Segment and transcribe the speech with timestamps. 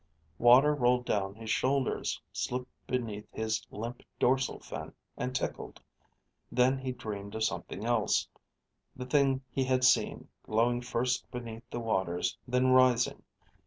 [0.39, 5.79] Water rolled down his shoulders, slipped beneath his limp dorsal fin, and tickled.
[6.51, 8.27] Then he dreamed of something else,
[8.95, 13.21] the thing he had seen, glowing first beneath the water, then rising....